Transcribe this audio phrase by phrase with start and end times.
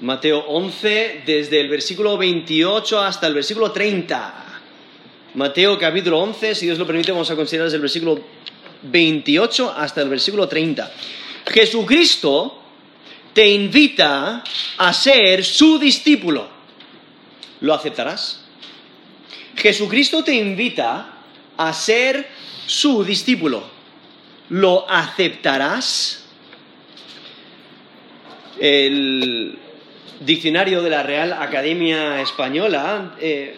[0.00, 4.60] Mateo 11, desde el versículo 28 hasta el versículo 30.
[5.34, 8.20] Mateo capítulo 11, si Dios lo permite, vamos a considerar desde el versículo
[8.82, 10.92] 28 hasta el versículo 30.
[11.46, 12.62] Jesucristo
[13.32, 14.44] te invita
[14.76, 16.48] a ser su discípulo.
[17.60, 18.44] ¿Lo aceptarás?
[19.56, 21.20] Jesucristo te invita
[21.56, 22.28] a ser
[22.66, 23.64] su discípulo.
[24.50, 26.24] ¿Lo aceptarás?
[28.58, 29.58] El
[30.20, 33.56] diccionario de la Real Academia Española eh,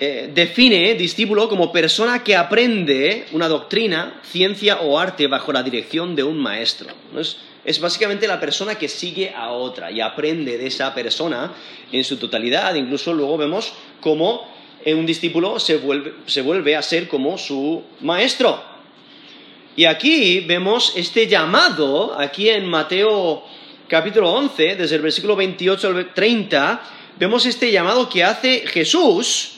[0.00, 6.16] eh, define discípulo como persona que aprende una doctrina, ciencia o arte bajo la dirección
[6.16, 6.88] de un maestro.
[7.16, 11.52] Es, es, básicamente la persona que sigue a otra y aprende de esa persona
[11.92, 12.74] en su totalidad.
[12.74, 14.50] Incluso luego vemos cómo
[14.84, 18.72] un discípulo se vuelve, se vuelve a ser como su maestro.
[19.76, 23.44] Y aquí vemos este llamado, aquí en Mateo
[23.92, 26.82] capítulo 11, desde el versículo 28 al 30,
[27.18, 29.56] vemos este llamado que hace Jesús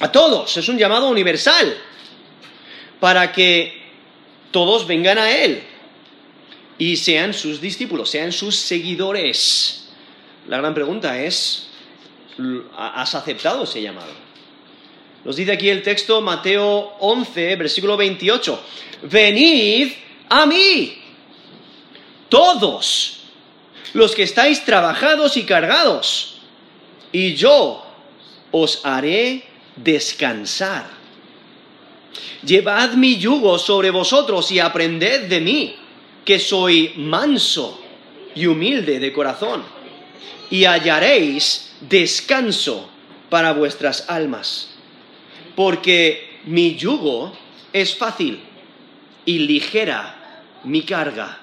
[0.00, 0.56] a todos.
[0.56, 1.72] Es un llamado universal
[2.98, 3.80] para que
[4.50, 5.62] todos vengan a Él
[6.76, 9.90] y sean sus discípulos, sean sus seguidores.
[10.48, 11.68] La gran pregunta es,
[12.76, 14.12] ¿has aceptado ese llamado?
[15.24, 18.60] Nos dice aquí el texto Mateo 11, versículo 28,
[19.04, 19.92] venid
[20.30, 20.98] a mí,
[22.28, 23.21] todos
[23.94, 26.38] los que estáis trabajados y cargados,
[27.12, 27.84] y yo
[28.50, 29.44] os haré
[29.76, 30.86] descansar.
[32.44, 35.76] Llevad mi yugo sobre vosotros y aprended de mí,
[36.24, 37.80] que soy manso
[38.34, 39.62] y humilde de corazón,
[40.50, 42.88] y hallaréis descanso
[43.28, 44.70] para vuestras almas,
[45.54, 47.32] porque mi yugo
[47.72, 48.40] es fácil
[49.24, 51.41] y ligera mi carga.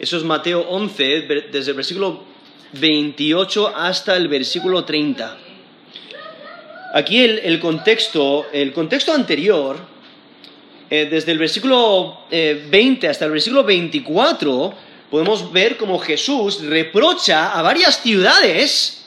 [0.00, 2.24] Eso es Mateo 11, desde el versículo
[2.72, 5.36] 28 hasta el versículo 30.
[6.94, 9.78] Aquí el, contexto, el contexto anterior,
[10.88, 14.74] eh, desde el versículo 20 eh, hasta el versículo 24,
[15.10, 19.04] podemos ver cómo Jesús reprocha a varias ciudades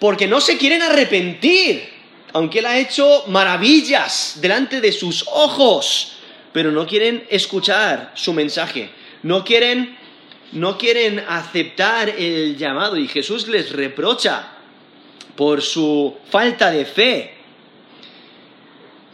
[0.00, 1.88] porque no se quieren arrepentir,
[2.32, 6.16] aunque Él ha hecho maravillas delante de sus ojos,
[6.52, 8.90] pero no quieren escuchar su mensaje
[9.22, 9.96] no quieren,
[10.52, 14.52] no quieren aceptar el llamado y Jesús les reprocha
[15.34, 17.32] por su falta de fe.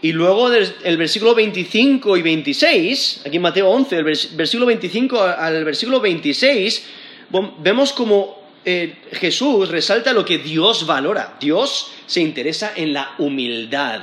[0.02, 5.64] Y luego el versículo 25 y 26, aquí en Mateo 11, el versículo 25 al
[5.64, 6.84] versículo 26,
[7.58, 11.36] vemos como eh, Jesús resalta lo que Dios valora.
[11.40, 14.02] Dios se interesa en la humildad.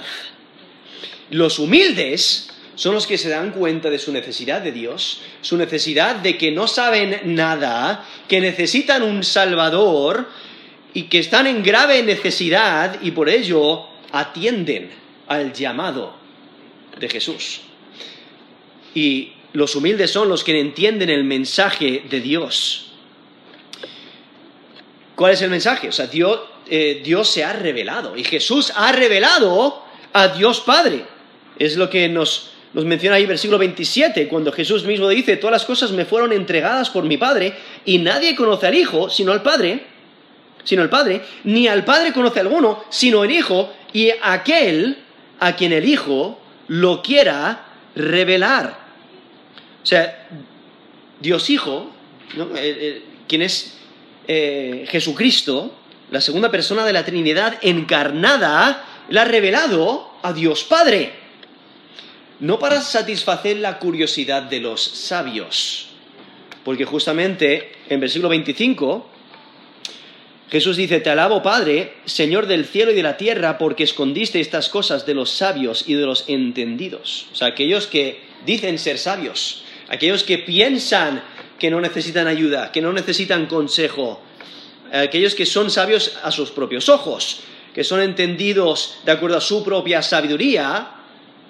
[1.32, 2.49] Los humildes
[2.80, 6.50] son los que se dan cuenta de su necesidad de Dios, su necesidad de que
[6.50, 10.30] no saben nada, que necesitan un Salvador
[10.94, 14.92] y que están en grave necesidad y por ello atienden
[15.28, 16.16] al llamado
[16.98, 17.60] de Jesús.
[18.96, 22.94] Y los humildes son los que entienden el mensaje de Dios.
[25.16, 25.90] ¿Cuál es el mensaje?
[25.90, 31.04] O sea, Dios, eh, Dios se ha revelado y Jesús ha revelado a Dios Padre.
[31.58, 35.66] Es lo que nos, nos menciona ahí versículo 27, cuando Jesús mismo dice, todas las
[35.66, 37.54] cosas me fueron entregadas por mi Padre,
[37.86, 39.84] y nadie conoce al Hijo sino al Padre,
[40.64, 44.98] sino Padre, ni al Padre conoce alguno, sino el Hijo, y aquel
[45.40, 47.66] a quien el Hijo lo quiera
[47.96, 48.78] revelar.
[49.82, 50.28] O sea,
[51.20, 51.92] Dios Hijo,
[53.28, 53.78] quien es
[54.28, 55.74] eh, Jesucristo,
[56.12, 61.19] la segunda persona de la Trinidad encarnada, la ha revelado a Dios Padre
[62.40, 65.88] no para satisfacer la curiosidad de los sabios,
[66.64, 69.10] porque justamente en versículo 25
[70.50, 74.68] Jesús dice, te alabo Padre, Señor del cielo y de la tierra, porque escondiste estas
[74.70, 77.28] cosas de los sabios y de los entendidos.
[77.32, 81.22] O sea, aquellos que dicen ser sabios, aquellos que piensan
[81.60, 84.22] que no necesitan ayuda, que no necesitan consejo,
[84.92, 87.42] aquellos que son sabios a sus propios ojos,
[87.76, 90.96] que son entendidos de acuerdo a su propia sabiduría,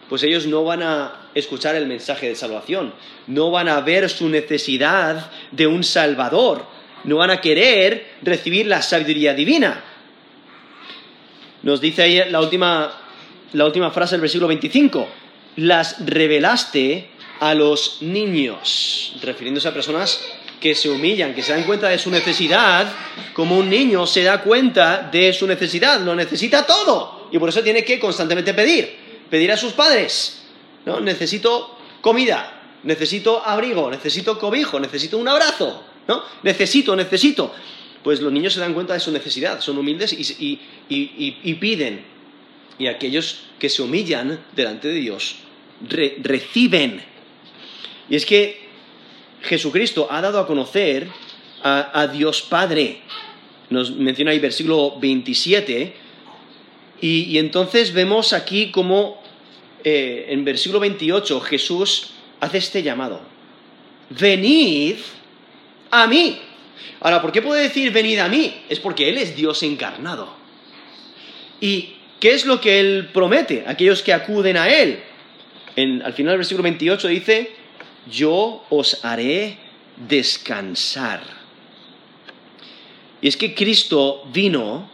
[0.09, 2.93] pues ellos no van a escuchar el mensaje de salvación,
[3.27, 6.65] no van a ver su necesidad de un Salvador,
[7.03, 9.83] no van a querer recibir la sabiduría divina.
[11.61, 12.91] Nos dice ahí la última,
[13.53, 15.07] la última frase del versículo 25,
[15.57, 17.09] las revelaste
[17.39, 20.25] a los niños, refiriéndose a personas
[20.59, 22.91] que se humillan, que se dan cuenta de su necesidad,
[23.33, 27.61] como un niño se da cuenta de su necesidad, lo necesita todo, y por eso
[27.61, 30.43] tiene que constantemente pedir pedir a sus padres,
[30.85, 30.99] ¿no?
[30.99, 35.83] Necesito comida, necesito abrigo, necesito cobijo, necesito un abrazo.
[36.09, 36.23] ¿no?
[36.41, 37.53] Necesito, necesito.
[38.03, 42.03] Pues los niños se dan cuenta de su necesidad, son humildes y, piden.
[42.79, 45.35] Y aquellos que se humillan delante de Dios
[45.87, 47.01] reciben.
[48.09, 48.69] Y es que
[49.43, 51.07] Jesucristo ha dado a conocer
[51.61, 53.01] a, Dios Padre.
[53.69, 56.08] Nos menciona ahí versículo 27.
[57.01, 59.21] Y, entonces vemos aquí como
[59.83, 63.21] eh, en versículo 28 Jesús hace este llamado.
[64.09, 64.95] Venid
[65.91, 66.39] a mí.
[67.01, 68.53] Ahora, ¿por qué puede decir venid a mí?
[68.67, 70.33] Es porque Él es Dios encarnado.
[71.61, 75.03] ¿Y qué es lo que Él promete a aquellos que acuden a Él?
[76.03, 77.53] al final del versículo 28 dice,
[78.11, 79.57] yo os haré
[79.95, 81.21] descansar.
[83.21, 84.89] Y es que Cristo vino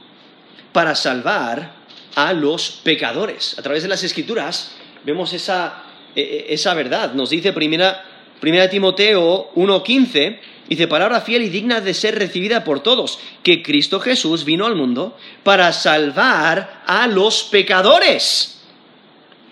[0.71, 1.73] para salvar
[2.15, 3.57] a los pecadores.
[3.59, 4.71] A través de las escrituras
[5.03, 5.83] vemos esa,
[6.15, 7.13] e, e, verdad.
[7.13, 8.03] Nos dice primera,
[8.39, 10.39] primera Timoteo 1.15,
[10.69, 14.75] dice, palabra fiel y digna de ser recibida por todos, que Cristo Jesús vino al
[14.75, 18.61] mundo para salvar a los pecadores,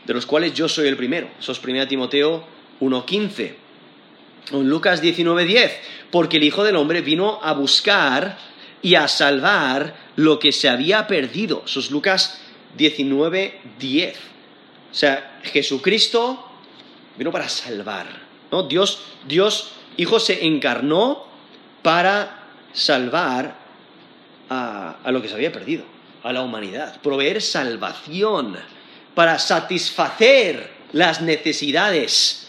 [0.06, 1.30] de los cuales yo soy el primero.
[1.39, 2.45] Eso es primera Timoteo
[2.80, 3.56] 1.15.
[4.51, 5.71] En Lucas 19.10,
[6.12, 8.38] porque el Hijo del Hombre vino a buscar
[8.81, 11.63] y a salvar lo que se había perdido.
[11.65, 12.42] Eso es Lucas
[12.78, 14.14] 19.10.
[14.92, 16.50] O sea, Jesucristo
[17.18, 18.08] vino para salvar.
[18.52, 18.64] ¿no?
[18.64, 21.25] Dios, Dios Hijo se encarnó
[21.84, 23.56] para salvar
[24.50, 25.84] a, a lo que se había perdido,
[26.24, 28.58] a la humanidad, proveer salvación,
[29.14, 32.44] para satisfacer las necesidades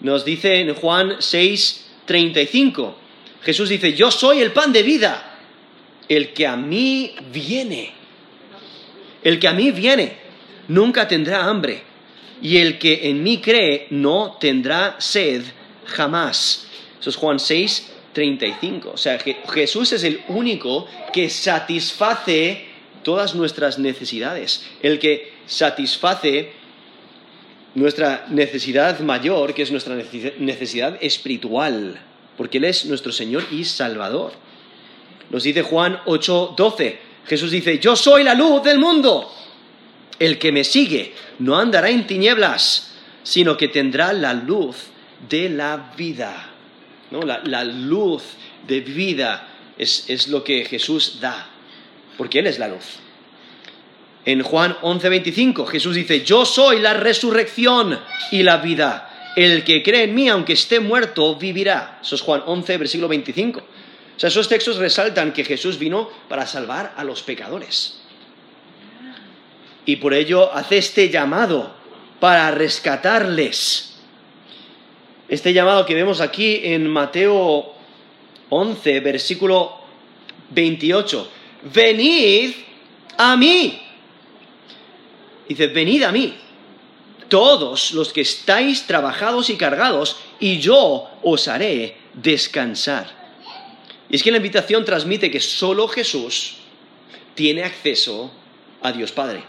[0.00, 2.96] nos dice en Juan 6, 35,
[3.42, 5.36] Jesús dice, yo soy el pan de vida,
[6.08, 7.92] el que a mí viene,
[9.22, 10.16] el que a mí viene,
[10.68, 11.82] nunca tendrá hambre,
[12.42, 15.42] y el que en mí cree no tendrá sed
[15.84, 16.66] jamás.
[17.00, 18.92] Eso es Juan 6, 35.
[18.94, 22.64] O sea, Jesús es el único que satisface
[23.02, 26.52] todas nuestras necesidades, el que satisface
[27.74, 29.96] nuestra necesidad mayor, que es nuestra
[30.38, 32.00] necesidad espiritual,
[32.36, 34.32] porque Él es nuestro Señor y Salvador.
[35.30, 36.96] Nos dice Juan 8:12,
[37.30, 39.32] Jesús dice, yo soy la luz del mundo.
[40.18, 42.92] El que me sigue no andará en tinieblas,
[43.22, 44.88] sino que tendrá la luz
[45.28, 46.50] de la vida.
[47.12, 47.22] ¿No?
[47.22, 48.24] La, luz
[48.66, 49.46] de vida
[49.78, 51.48] es lo que Jesús da,
[52.18, 52.98] porque Él es la luz.
[54.24, 57.96] En Juan 11:25 Jesús dice, yo soy la resurrección
[58.32, 59.32] y la vida.
[59.36, 62.00] El que cree en mí, aunque esté muerto, vivirá.
[62.02, 63.62] Eso es Juan 11, versículo 25.
[64.20, 68.00] Sea, esos textos resaltan que Jesús vino para salvar a los pecadores.
[69.86, 71.74] Y por ello hace este llamado
[72.20, 73.94] para rescatarles.
[75.26, 77.72] Este llamado que vemos aquí en Mateo
[78.50, 79.80] 11, versículo
[80.50, 81.30] 28.
[81.72, 82.52] Venid
[83.16, 83.80] a mí
[85.50, 86.36] Dice, venid a mí,
[87.28, 93.19] todos los que estáis trabajados y cargados, y yo os haré descansar.
[94.10, 96.56] Y es que la invitación transmite que solo Jesús
[97.34, 98.32] tiene acceso
[98.82, 99.44] a Dios Padre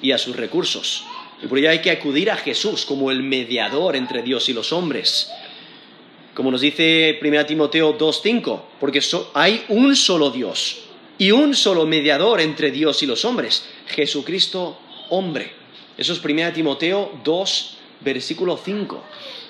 [0.00, 1.04] y a sus recursos.
[1.42, 4.72] Y por ello hay que acudir a Jesús como el mediador entre Dios y los
[4.72, 5.30] hombres.
[6.34, 9.00] Como nos dice 1 Timoteo 2.5, porque
[9.34, 10.84] hay un solo Dios
[11.18, 14.78] y un solo mediador entre Dios y los hombres, Jesucristo
[15.10, 15.50] hombre.
[15.98, 19.04] Eso es 1 Timoteo 2, versículo 5.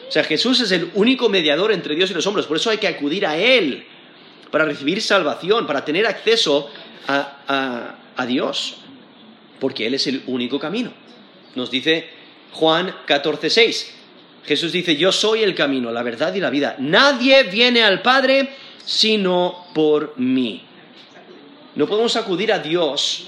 [0.09, 2.79] O sea, Jesús es el único mediador entre Dios y los hombres, por eso hay
[2.79, 3.85] que acudir a Él
[4.51, 6.71] para recibir salvación, para tener acceso
[7.09, 8.79] a, a Dios,
[9.61, 10.93] porque Él es el único camino.
[11.55, 12.09] Nos dice
[12.53, 13.95] Juan 14, 6.
[14.45, 16.77] Jesús dice, yo soy el camino, la verdad y la vida.
[16.79, 18.51] Nadie viene al Padre
[18.87, 20.63] sino por mí.
[21.75, 23.27] No podemos acudir a Dios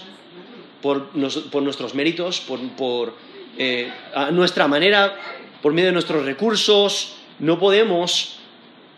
[0.81, 3.15] por, nuestros méritos, por,
[3.59, 5.17] eh, a nuestra manera,
[5.61, 7.17] por medio de nuestros recursos.
[7.41, 8.38] No podemos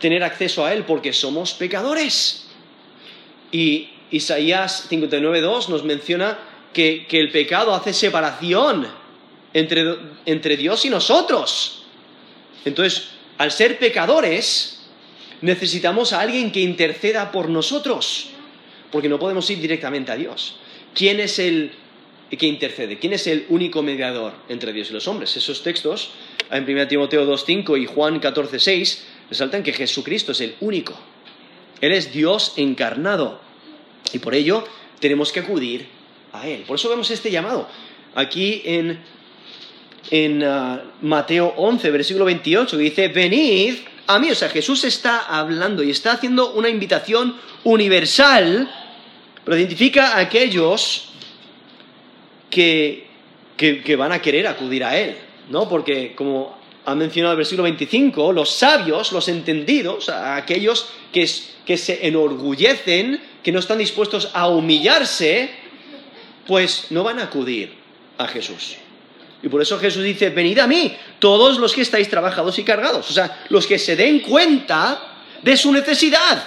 [0.00, 2.47] tener acceso a Él porque somos pecadores.
[3.52, 6.38] Y Isaías 59.2 nos menciona
[6.73, 8.87] que, el pecado hace separación
[9.52, 11.85] entre, entre Dios y nosotros.
[12.64, 14.80] Entonces, al ser pecadores,
[15.40, 18.30] necesitamos a alguien que interceda por nosotros,
[18.90, 20.57] porque no podemos ir directamente a Dios.
[20.95, 21.73] ¿Quién es el
[22.30, 22.99] que intercede?
[22.99, 25.37] ¿Quién es el único mediador entre Dios y los hombres?
[25.37, 26.11] Esos textos,
[26.50, 28.99] en 1 Timoteo 2.5 y Juan 14.6,
[29.31, 30.95] resaltan que Jesucristo es el único.
[31.81, 33.41] Él es Dios encarnado.
[34.13, 34.65] Y por ello
[34.99, 35.87] tenemos que acudir
[36.33, 36.65] a Él.
[36.67, 37.69] Por eso vemos este llamado.
[38.15, 39.01] Aquí en,
[40.11, 44.31] en uh, Mateo 11, versículo 28, dice, venid a mí.
[44.31, 48.71] O sea, Jesús está hablando y está haciendo una invitación universal,
[49.45, 51.11] pero identifica a aquellos
[52.51, 53.07] que,
[53.57, 55.17] que, van a querer acudir a Él,
[55.51, 55.69] ¿no?
[55.69, 63.21] Porque, como ha mencionado el versículo 25, los sabios, los entendidos, aquellos que, se enorgullecen,
[63.43, 65.51] que no están dispuestos a humillarse,
[66.47, 67.75] pues no van a acudir
[68.19, 68.77] a Jesús.
[69.43, 73.09] Y por eso Jesús dice, venid a mí, todos los que estáis trabajados y cargados.
[73.09, 75.01] O sea, los que se den cuenta
[75.43, 76.45] de su necesidad.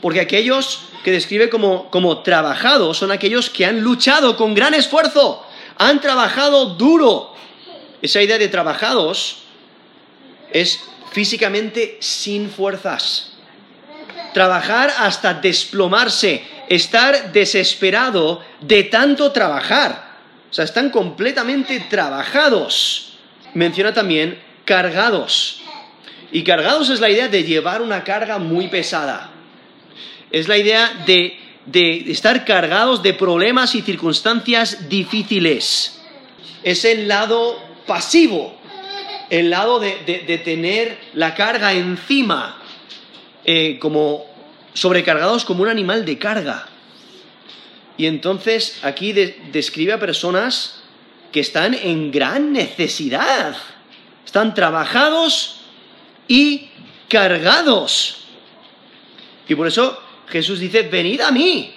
[0.00, 5.44] Porque aquellos que describe como, como trabajados son aquellos que han luchado con gran esfuerzo,
[5.76, 7.34] han trabajado duro.
[8.00, 9.42] Esa idea de trabajados
[10.52, 13.32] es físicamente sin fuerzas.
[14.34, 20.16] Trabajar hasta desplomarse, estar desesperado de tanto trabajar.
[20.50, 23.18] O sea, están completamente trabajados.
[23.54, 25.62] Menciona también cargados.
[26.30, 29.30] Y cargados es la idea de llevar una carga muy pesada.
[30.30, 31.38] Es la idea de,
[32.10, 36.00] estar cargados de problemas y circunstancias difíciles.
[36.62, 38.56] Es el lado pasivo,
[39.30, 42.62] el lado de, tener la carga encima,
[43.44, 44.24] eh, como
[44.74, 46.68] sobrecargados como un animal de carga.
[47.96, 50.82] Y entonces aquí describe a personas
[51.32, 53.56] que están en gran necesidad,
[54.24, 55.62] están trabajados
[56.28, 56.68] y
[57.08, 58.24] cargados.
[59.48, 61.74] Y por eso Jesús dice, venid a mí,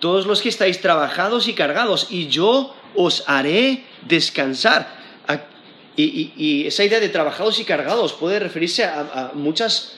[0.00, 5.01] todos los que estáis trabajados y cargados, y yo os haré descansar.
[5.96, 9.94] Y, esa idea de trabajados y cargados puede referirse a, muchas,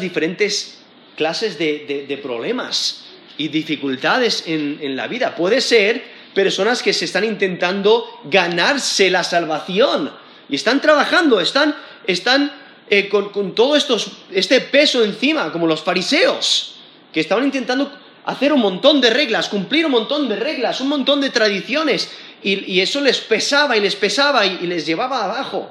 [0.00, 0.78] diferentes
[1.16, 5.34] clases de problemas y dificultades en, la vida.
[5.34, 6.02] Puede ser
[6.34, 10.12] personas que se están intentando ganarse la salvación
[10.48, 11.74] y están trabajando, están,
[12.06, 12.52] están
[12.90, 16.74] eh, con, todo este peso encima, como los fariseos,
[17.12, 17.90] que estaban intentando
[18.28, 22.10] hacer un montón de reglas, cumplir un montón de reglas, un montón de tradiciones,
[22.42, 25.70] y, eso les pesaba y les pesaba y les llevaba abajo,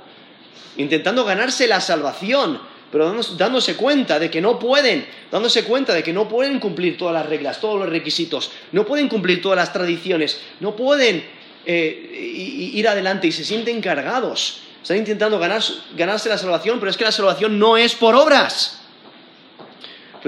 [0.76, 2.60] intentando ganarse la salvación
[2.92, 7.14] pero dándose cuenta de que no pueden, dándose cuenta de que no pueden cumplir todas
[7.14, 11.24] las reglas, todos los requisitos, no pueden cumplir todas las tradiciones, no pueden
[11.66, 14.62] eh, ir adelante y se sienten cargados.
[14.82, 18.77] Están intentando ganarse la salvación, pero es que la salvación no es por obras.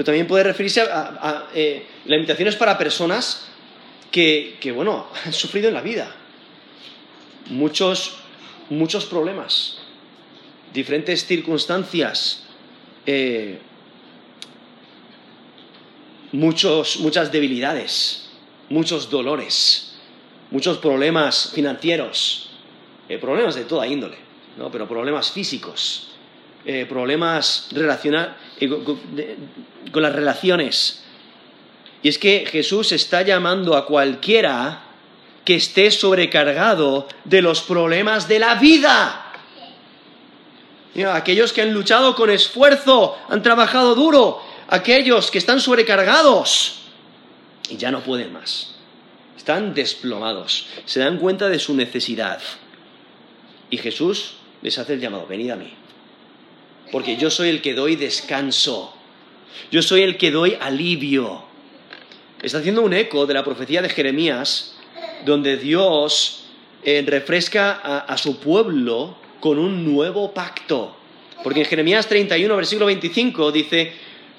[0.00, 3.50] Pero también puede referirse a, eh, la invitación es para personas
[4.10, 6.16] que, bueno, han sufrido en la vida
[7.50, 8.16] muchos,
[8.70, 9.76] muchos problemas,
[10.72, 12.44] diferentes circunstancias,
[13.04, 13.58] eh,
[16.32, 18.30] muchas debilidades,
[18.70, 19.96] muchos dolores,
[20.50, 22.52] muchos problemas financieros,
[23.06, 24.16] eh, problemas de toda índole,
[24.56, 24.70] ¿no?
[24.70, 26.09] pero problemas físicos,
[26.64, 28.34] eh, problemas relacionados
[29.92, 31.04] con las relaciones.
[32.02, 34.82] Y es que Jesús está llamando a cualquiera
[35.44, 39.26] que esté sobrecargado de los problemas de la vida
[41.12, 46.82] aquellos que han luchado con esfuerzo, han trabajado duro, aquellos que están sobrecargados
[47.68, 48.74] y ya no pueden más.
[49.36, 52.40] Están desplomados, se dan cuenta de su necesidad.
[53.70, 55.72] Y Jesús les hace el llamado, venid a mí.
[56.92, 58.94] Porque yo soy el que doy descanso.
[59.70, 61.44] Yo soy el que doy alivio.
[62.42, 64.76] Está haciendo un eco de la profecía de Jeremías,
[65.24, 66.46] donde Dios
[66.82, 70.96] eh, refresca a su pueblo con un nuevo pacto.
[71.42, 73.92] Porque en Jeremías 31, versículo 25 dice,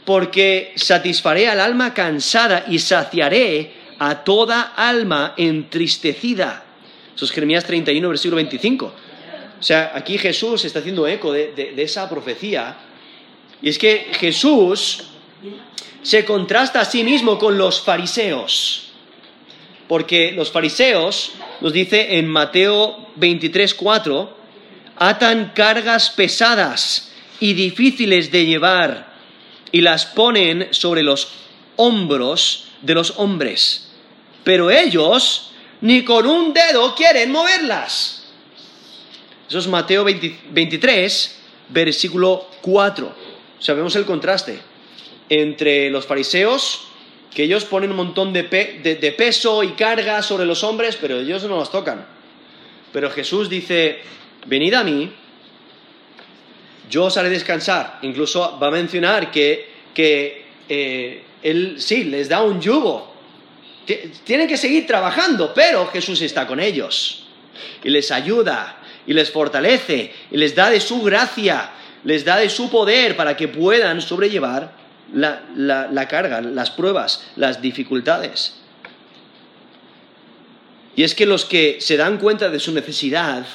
[0.05, 6.63] porque satisfaré al alma cansada y saciaré a toda alma entristecida.
[7.15, 8.93] Eso es Jeremías 31, versículo 25.
[9.62, 12.77] O sea, aquí Jesús está haciendo eco de, de esa profecía.
[13.62, 15.03] Y es que Jesús
[16.01, 18.88] se contrasta a sí mismo con los fariseos.
[19.88, 24.38] Porque los fariseos, nos dice en Mateo 23, 4,
[24.98, 29.13] atan cargas pesadas y difíciles de llevar
[29.72, 31.27] y las ponen sobre los
[31.75, 33.91] hombros de los hombres.
[34.44, 35.51] Pero ellos
[35.82, 38.20] ni con un dedo quieren moverlas.
[39.51, 43.13] Eso es Mateo 23, versículo 4.
[43.60, 44.58] Sabemos el contraste
[45.27, 46.88] entre los fariseos,
[47.36, 51.58] que ellos ponen un montón de, peso y carga sobre los hombres, pero ellos no
[51.58, 52.05] los tocan.
[52.93, 54.00] Pero Jesús dice,
[54.46, 55.12] venid a mí,
[56.89, 58.00] yo os haré descansar.
[58.03, 59.67] Incluso va a mencionar que,
[60.70, 63.13] eh, Él sí, les da un yugo.
[64.24, 67.27] Tienen que seguir trabajando, pero Jesús está con ellos
[67.84, 71.72] y les ayuda y les fortalece y les da de su gracia
[72.03, 74.74] les da de su poder para que puedan sobrellevar
[75.13, 78.55] la, la carga, las pruebas, las dificultades.
[80.96, 83.46] Y es que los que se dan cuenta de su necesidad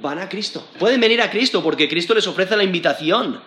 [0.00, 0.66] van a Cristo.
[0.78, 3.40] Pueden venir a Cristo porque Cristo les ofrece la invitación.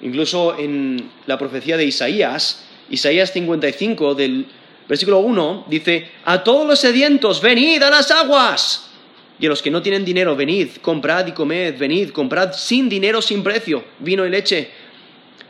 [0.00, 4.46] Incluso en la profecía de Isaías, Isaías 55 del
[4.88, 8.90] versículo 1 dice, a todos los sedientos, venid a las aguas.
[9.38, 13.20] Y a los que no tienen dinero, venid, comprad y comed, venid, comprad sin dinero,
[13.20, 14.70] sin precio, vino y leche.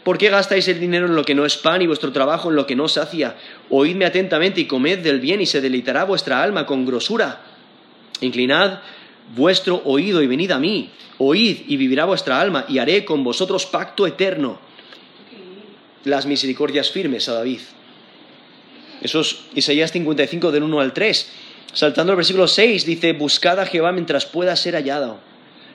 [0.03, 2.57] ¿Por qué gastáis el dinero en lo que no es pan y vuestro trabajo en
[2.57, 3.37] lo que no sacia?
[3.71, 7.41] Oídme atentamente y comed del bien y se deleitará vuestra alma con grosura.
[8.21, 8.81] Inclinad
[9.35, 10.91] vuestro oído y venid a mí.
[11.19, 14.59] Oíd y vivirá vuestra alma y haré con vosotros pacto eterno.
[16.05, 17.61] Las misericordias firmes a David.
[19.01, 21.33] Eso es Isaías 55 del 1 al 3.
[21.75, 25.19] Saltando al versículo 6 dice, buscad a Jehová mientras pueda ser hallado.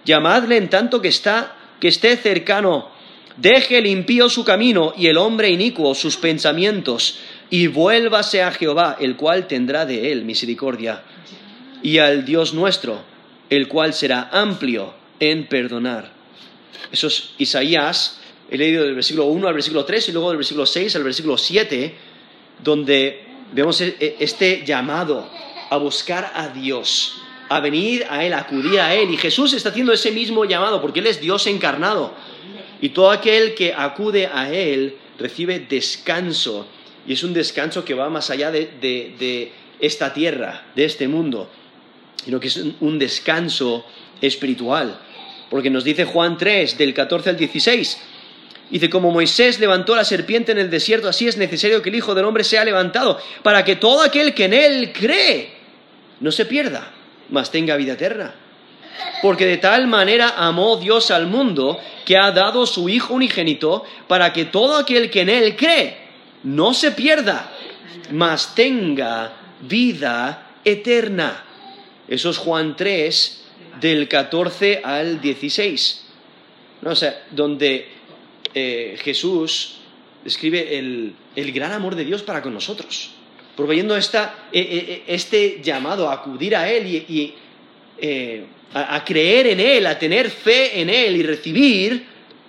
[0.06, 2.90] Llamadle en tanto que, está, que esté cercano.
[3.36, 8.98] Deje el impío su camino y el hombre inicuo sus pensamientos, y vuélvase a Jehová,
[9.00, 11.04] el cual tendrá de él misericordia,
[11.82, 13.02] y al Dios nuestro,
[13.50, 16.12] el cual será amplio en perdonar.
[16.92, 20.66] Eso es Isaías, he leído del versículo 1 al versículo 3 y luego del versículo
[20.66, 21.96] 6 al versículo 7,
[22.64, 25.30] donde vemos e, e, este llamado
[25.70, 29.12] a buscar a Dios, a venir a Él, a acudir a Él.
[29.12, 32.14] Y Jesús está haciendo ese mismo llamado porque Él es Dios encarnado.
[32.82, 36.66] Y todo aquel que acude a Él recibe descanso.
[37.08, 41.50] Y es un descanso que va más allá de, esta tierra, de este mundo,
[42.24, 43.86] sino que es un descanso
[44.22, 45.00] espiritual.
[45.50, 47.98] Porque nos dice Juan 3, del 14 al 16,
[48.70, 52.14] Dice, como Moisés levantó la serpiente en el desierto, así es necesario que el Hijo
[52.14, 55.59] del Hombre sea levantado, para que todo aquel que en él cree
[56.20, 56.92] no se pierda,
[57.30, 58.34] mas tenga vida eterna.
[59.22, 64.34] Porque de tal manera amó Dios al mundo que ha dado su Hijo unigénito, para
[64.34, 65.98] que todo aquel que en él cree
[66.44, 67.52] no se pierda,
[68.12, 71.46] mas tenga vida eterna.
[72.08, 73.40] Eso es Juan 3,
[73.80, 76.06] del 14 al 16.
[76.82, 77.88] No, o sea, donde
[78.54, 79.78] eh, Jesús
[80.24, 81.16] describe el,
[81.54, 83.12] gran amor de Dios para con nosotros,
[83.60, 84.02] proveyendo eh,
[84.54, 87.36] eh, este llamado a acudir a Él y,
[88.74, 92.06] a, creer en Él, a tener fe en Él y recibir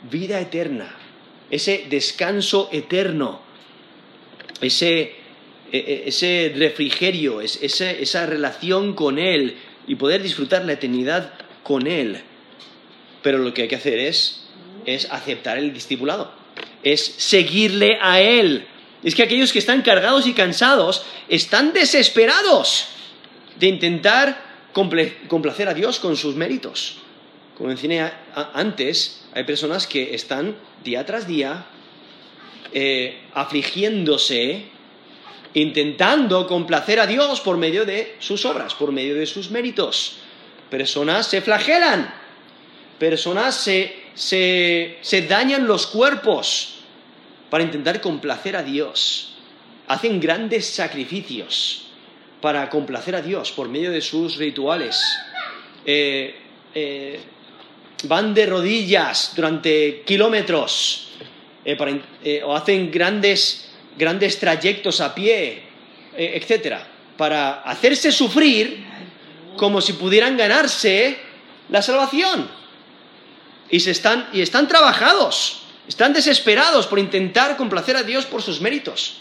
[0.08, 0.94] vida eterna,
[1.50, 3.40] ese descanso eterno,
[4.60, 5.14] ese,
[5.72, 9.56] ese refrigerio, esa relación con Él
[9.88, 12.20] y poder disfrutar la eternidad con Él.
[13.22, 14.40] Pero lo que hay que hacer es
[14.86, 16.32] es aceptar el discipulado,
[16.82, 18.66] es seguirle a Él.
[19.02, 22.88] Es que aquellos que están cargados y cansados están desesperados
[23.58, 26.98] de intentar complacer a Dios con sus méritos.
[27.56, 28.10] Como mencioné
[28.54, 31.66] antes, hay personas que están día tras día
[32.72, 34.64] eh, afligiéndose,
[35.54, 40.18] intentando complacer a Dios por medio de sus obras, por medio de sus méritos.
[40.70, 42.14] Personas se flagelan,
[42.98, 46.79] personas se se, dañan los cuerpos
[47.50, 49.34] para intentar complacer a Dios.
[49.88, 51.90] Hacen grandes sacrificios
[52.40, 55.02] para complacer a Dios por medio de sus rituales.
[55.84, 56.34] Eh,
[56.74, 57.20] eh,
[58.04, 61.08] van de rodillas durante kilómetros
[61.64, 65.62] eh, o hacen grandes, grandes trayectos a pie,
[66.16, 66.86] etcétera,
[67.16, 68.84] para hacerse sufrir
[69.56, 71.18] como si pudieran ganarse
[71.68, 72.48] la salvación
[73.70, 79.16] y, están, y están trabajados, están desesperados por intentar complacer a Dios por sus méritos.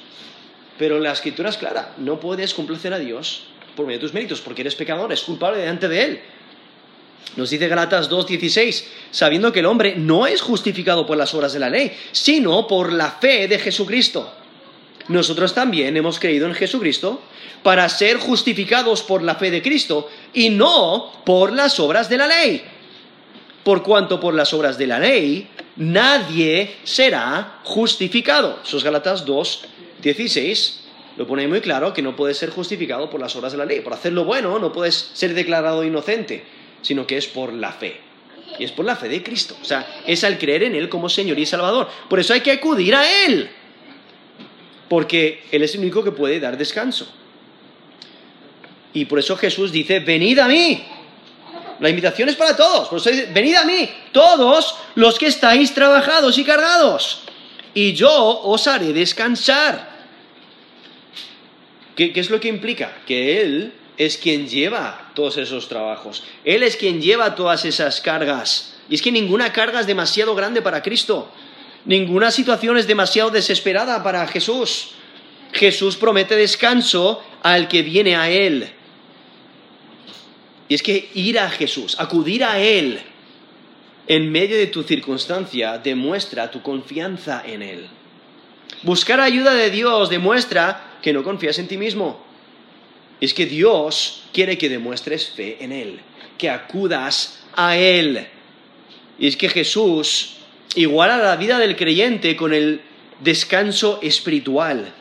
[0.77, 4.39] Pero la escritura es clara, no puedes complacer a Dios por medio de tus méritos,
[4.39, 6.21] porque eres pecador, es culpable delante de Él.
[7.35, 11.59] Nos dice Galatas 2.16, sabiendo que el hombre no es justificado por las obras de
[11.59, 14.31] la ley, sino por la fe de Jesucristo.
[15.07, 17.23] Nosotros también hemos creído en Jesucristo
[17.63, 22.27] para ser justificados por la fe de Cristo y no por las obras de la
[22.27, 22.63] ley
[23.63, 25.47] por cuanto por las obras de la ley
[25.79, 28.59] nadie será justificado.
[28.63, 29.65] Eso es Galatas 2,
[30.01, 30.81] 16.
[31.17, 33.79] Lo pone muy claro que no puedes ser justificado por las obras de la ley.
[33.79, 36.43] Por hacer lo bueno no puedes ser declarado inocente,
[36.81, 37.97] sino que es por la fe.
[38.59, 39.55] Y es por la fe de Cristo.
[39.61, 41.89] O sea, es al creer en Él como Señor y Salvador.
[42.09, 43.49] Por eso hay que acudir a Él.
[44.89, 47.07] Porque Él es el único que puede dar descanso.
[48.93, 50.83] Y por eso Jesús dice, venid a mí
[51.79, 52.87] la invitación es para todos.
[52.89, 57.21] Por eso venid a mí, todos los que estáis trabajados y cargados,
[57.73, 59.97] y yo os haré descansar.
[61.95, 62.99] ¿Qué, es lo que implica?
[63.05, 66.23] Que Él es quien lleva todos esos trabajos.
[66.45, 70.61] Él es quien lleva todas esas cargas Y es que ninguna carga es demasiado grande
[70.61, 71.29] para Cristo.
[71.83, 74.91] Ninguna situación es demasiado desesperada para Jesús.
[75.51, 78.71] Jesús promete descanso al que viene a Él.
[80.69, 83.01] Y es que ir a Jesús, acudir a Él
[84.07, 87.87] en medio de tu circunstancia, demuestra tu confianza en Él.
[88.83, 92.23] Buscar ayuda de Dios demuestra que no confías en ti mismo.
[93.19, 95.99] Es que Dios quiere que demuestres fe en Él,
[96.37, 98.27] que acudas a Él.
[99.17, 100.37] Y es que Jesús
[100.75, 102.81] iguala la vida del creyente con el
[103.19, 104.93] descanso espiritual.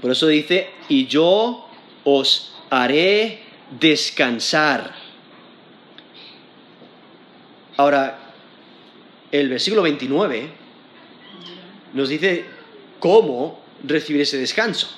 [0.00, 1.68] Por eso dice, y yo
[2.04, 3.41] os haré
[3.78, 4.94] descansar.
[7.76, 8.18] Ahora,
[9.30, 10.50] el versículo 29
[11.94, 12.44] nos dice
[12.98, 14.88] cómo recibir ese descanso,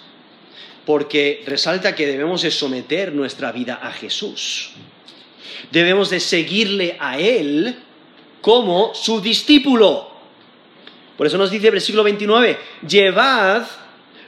[0.85, 4.73] porque resalta que debemos de someter nuestra vida a Jesús.
[5.71, 7.77] Debemos de seguirle a Él
[8.41, 10.11] como su discípulo.
[11.17, 13.67] Por eso nos dice el versículo 29, llevad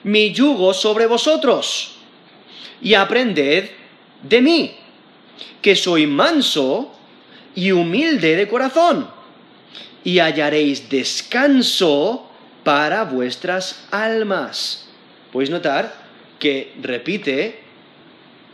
[0.05, 1.97] mi yugo sobre vosotros
[2.81, 3.71] y aprended
[4.29, 4.77] de mí,
[5.63, 6.93] que soy manso
[7.55, 9.09] y humilde de corazón,
[10.05, 12.31] y hallaréis descanso
[12.63, 14.89] para vuestras almas.
[15.33, 16.07] Podéis notar
[16.39, 17.61] que repite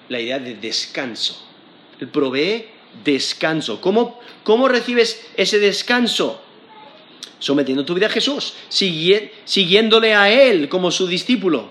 [0.09, 1.47] la idea de descanso.
[2.01, 2.67] Él provee
[3.05, 3.81] descanso.
[3.81, 6.41] ¿Cómo, cómo recibes ese descanso?
[7.43, 11.71] sometiendo tu vida a Jesús, siguiéndole a Él como su discípulo.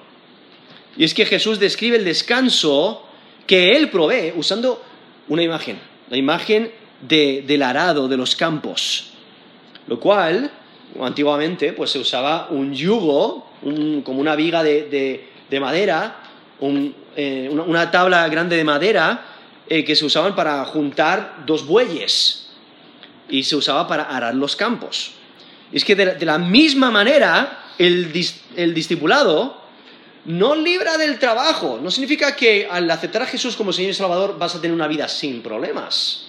[0.98, 3.08] Y es que Jesús describe el descanso
[3.52, 4.82] que Él provee usando
[5.28, 5.78] una imagen,
[6.10, 9.12] la imagen del arado de los campos,
[9.88, 10.50] lo cual
[11.02, 13.52] antiguamente pues se usaba un yugo,
[14.06, 15.28] como una viga de,
[15.60, 16.16] madera,
[17.18, 19.26] eh, una, tabla grande de madera
[19.68, 22.54] eh, que se usaban para juntar dos bueyes
[23.28, 25.12] y se usaba para arar los campos.
[25.74, 28.14] Es que de, la misma manera el,
[28.56, 29.61] el discipulado
[30.26, 31.80] no libra del trabajo.
[31.82, 34.88] No significa que al aceptar a Jesús como Señor y Salvador vas a tener una
[34.88, 36.28] vida sin problemas,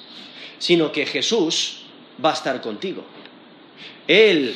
[0.58, 1.82] sino que Jesús
[2.24, 3.04] va a estar contigo.
[4.06, 4.54] Él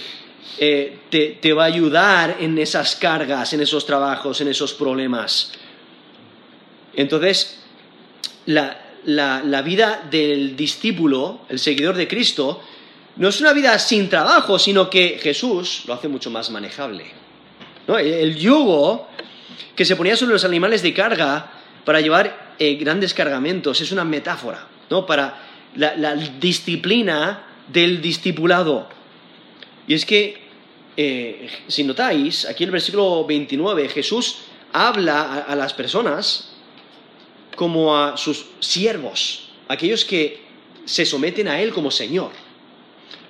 [0.59, 5.53] eh, te, va a ayudar en esas cargas, en esos trabajos, en esos problemas.
[6.94, 7.61] Entonces,
[8.46, 12.62] la vida del discípulo, el seguidor de Cristo,
[13.16, 17.05] no es una vida sin trabajo, sino que Jesús lo hace mucho más manejable.
[17.88, 19.09] El yugo
[19.75, 21.51] que se ponía sobre los animales de carga
[21.85, 25.07] para llevar eh, grandes cargamentos es una metáfora ¿no?
[25.07, 25.42] para
[25.77, 28.88] la, disciplina del discipulado.
[29.87, 30.42] Y es que,
[30.97, 34.38] eh, si notáis, aquí el versículo 29, Jesús
[34.73, 36.53] habla a las personas
[37.55, 40.42] como a sus siervos, aquellos que
[40.85, 42.33] se someten a Él como Señor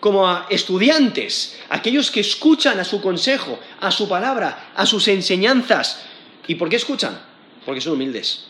[0.00, 6.04] como a estudiantes, aquellos que escuchan a su consejo, a su palabra, a sus enseñanzas.
[6.46, 7.20] ¿Y por qué escuchan?
[7.64, 8.46] Porque son humildes.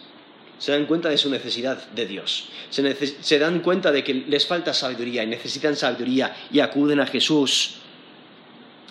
[0.58, 2.48] Se dan cuenta de su necesidad de Dios.
[2.70, 7.76] Se, dan cuenta de que les falta sabiduría y necesitan sabiduría y acuden a Jesús.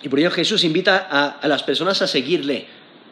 [0.02, 2.66] Y por ello Jesús invita a, las personas a seguirle,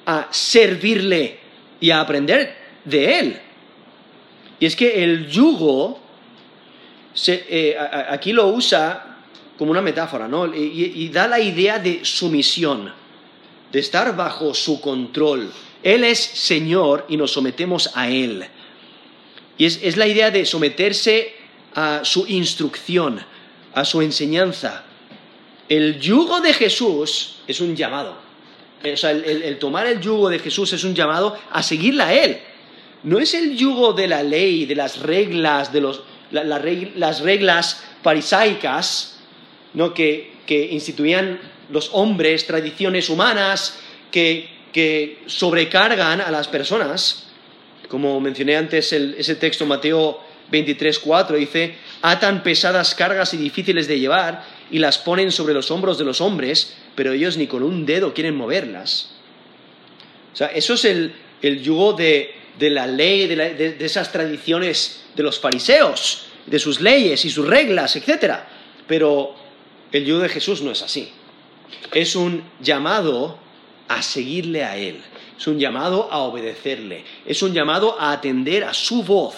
[0.07, 1.39] a servirle
[1.81, 3.41] y a aprender de Él.
[4.61, 6.01] Y es que el yugo,
[7.27, 7.77] eh,
[8.09, 9.15] aquí lo usa
[9.59, 10.55] como una metáfora, ¿no?
[10.55, 12.93] Y, da la idea de sumisión,
[13.71, 15.51] de estar bajo su control.
[15.85, 18.47] Él es Señor y nos sometemos a Él.
[19.59, 21.35] Y es, la idea de someterse
[21.75, 23.21] a su instrucción,
[23.75, 24.85] a su enseñanza.
[25.69, 28.17] El yugo de Jesús es un llamado.
[28.83, 32.39] O sea, el, tomar el yugo de Jesús es un llamado a seguirle a Él.
[33.03, 39.19] No es el yugo de la ley, de las reglas, de los, las reglas farisaicas,
[39.75, 39.93] ¿no?
[39.93, 43.79] que, instituían los hombres tradiciones humanas
[44.11, 44.54] que,
[45.27, 47.27] sobrecargan a las personas.
[47.89, 53.99] Como mencioné antes ese texto, Mateo 23, 4, dice, atan pesadas cargas y difíciles de
[53.99, 57.87] llevar y las ponen sobre los hombros de los hombres, pero ellos ni con un
[57.87, 59.11] dedo quieren moverlas.
[60.33, 61.13] O sea, eso es el,
[61.63, 67.31] yugo de, la ley, de, de, esas tradiciones de los fariseos, de sus leyes y
[67.31, 68.35] sus reglas, etc.
[68.87, 69.35] Pero
[69.93, 71.11] el yugo de Jesús no es así.
[71.93, 73.39] Es un llamado
[73.89, 75.01] a seguirle a Él.
[75.37, 77.05] Es un llamado a obedecerle.
[77.27, 79.35] Es un llamado a atender a su voz.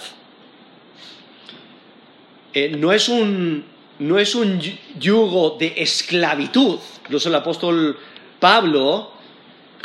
[2.52, 3.64] Eh, no, es un,
[3.98, 4.60] no es un
[4.98, 6.78] yugo de esclavitud.
[7.04, 7.98] Incluso el apóstol
[8.40, 9.12] Pablo,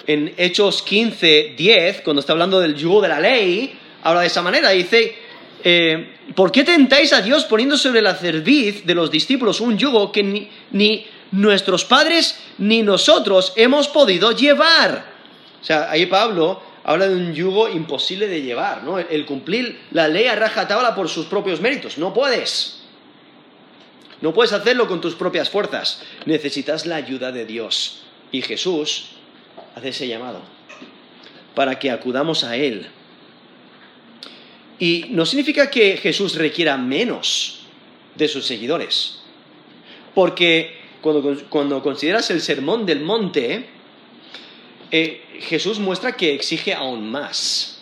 [0.07, 4.41] en Hechos 15, 10, cuando está hablando del yugo de la ley, habla de esa
[4.41, 4.69] manera.
[4.71, 5.15] Dice,
[5.63, 10.11] eh, ¿por qué tentáis a Dios poniendo sobre la cerviz de los discípulos un yugo
[10.11, 15.05] que ni, ni nuestros padres ni nosotros hemos podido llevar?
[15.61, 18.99] O sea, ahí Pablo habla de un yugo imposible de llevar, ¿no?
[18.99, 21.97] El cumplir la ley a rajatabla por sus propios méritos.
[21.97, 22.81] No puedes.
[24.21, 26.01] No puedes hacerlo con tus propias fuerzas.
[26.25, 28.03] Necesitas la ayuda de Dios.
[28.31, 29.09] Y Jesús
[29.75, 30.41] hace ese llamado
[31.55, 32.87] para que acudamos a Él.
[34.79, 37.59] Y no significa que Jesús requiera menos
[38.15, 39.19] de sus seguidores.
[40.15, 43.65] Porque cuando, consideras el sermón del monte,
[44.91, 47.81] eh, Jesús muestra que exige aún más.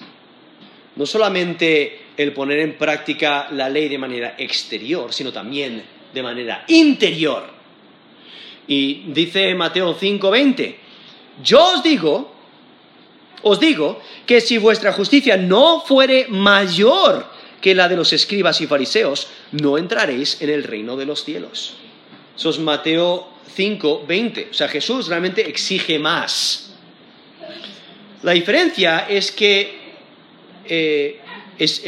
[0.95, 6.65] No solamente el poner en práctica la ley de manera exterior, sino también de manera
[6.67, 7.49] interior.
[8.67, 10.75] Y dice Mateo 5:20,
[11.43, 12.34] yo os digo,
[13.41, 17.25] os digo que si vuestra justicia no fuere mayor
[17.62, 21.75] que la de los escribas y fariseos, no entraréis en el reino de los cielos.
[22.39, 24.47] Eso es Mateo 5:20.
[24.52, 26.71] O sea, Jesús realmente exige más.
[28.23, 29.78] La diferencia es que
[30.63, 31.19] eh,
[31.58, 31.84] es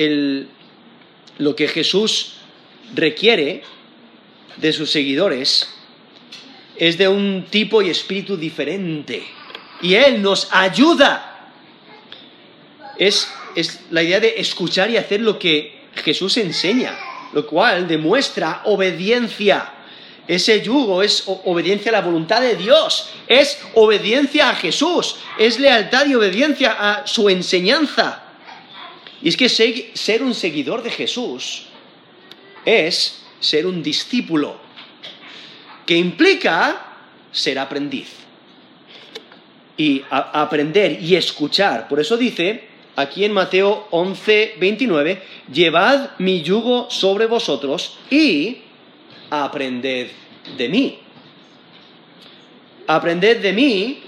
[1.38, 2.34] lo que Jesús
[2.94, 3.64] requiere
[4.58, 5.70] de sus seguidores
[6.76, 9.24] es de un tipo y espíritu diferente.
[9.82, 11.50] Y Él nos ayuda.
[12.98, 16.98] Es, es la idea de escuchar y hacer lo que Jesús enseña,
[17.32, 19.81] lo cual demuestra obediencia.
[20.32, 26.06] Ese yugo es obediencia a la voluntad de Dios, es obediencia a Jesús, es lealtad
[26.06, 28.24] y obediencia a su enseñanza.
[29.22, 31.64] Y es que ser un seguidor de Jesús
[32.64, 34.56] es ser un discípulo,
[35.86, 36.82] que implica
[37.34, 38.08] ser aprendiz.
[39.76, 41.90] Y aprender y escuchar.
[41.90, 48.60] Por eso dice aquí en Mateo 11, 29, llevad mi yugo sobre vosotros y
[49.30, 50.21] aprended
[50.58, 51.00] de mí.
[52.88, 54.04] Aprended de mí,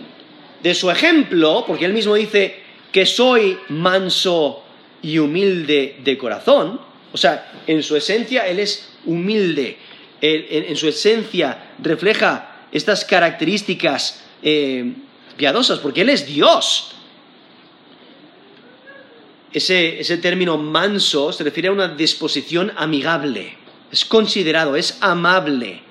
[0.61, 4.63] de su ejemplo, porque él mismo dice que soy manso
[5.01, 6.79] y humilde de corazón.
[7.11, 9.77] O sea, en su esencia él es humilde,
[10.21, 14.93] en, su esencia refleja estas características eh,
[15.35, 16.91] piadosas, porque Él es Dios.
[19.51, 23.57] Ese, ese término manso se refiere a una disposición amigable,
[23.91, 25.81] es considerado, es amable.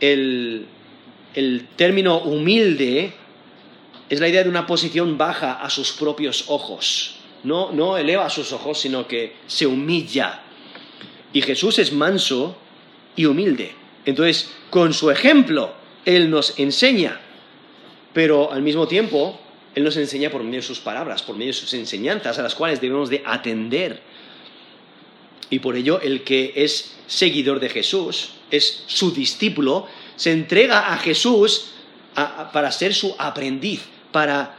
[0.00, 0.66] El,
[1.34, 3.12] el término humilde
[4.08, 7.16] es la idea de una posición baja a sus propios ojos.
[7.44, 10.42] No, no eleva sus ojos, sino que se humilla
[11.36, 12.56] y Jesús es manso
[13.14, 13.72] y humilde.
[14.06, 15.74] Entonces, con su ejemplo,
[16.06, 17.20] Él nos enseña,
[18.14, 19.38] pero al mismo tiempo,
[19.74, 22.54] Él nos enseña por medio de sus palabras, por medio de sus enseñanzas, a las
[22.54, 24.00] cuales debemos de atender.
[25.50, 30.98] Y por ello, el que es seguidor de Jesús, es su discípulo, se entrega a
[30.98, 31.72] Jesús
[32.52, 33.82] para ser su aprendiz,
[34.12, 34.56] para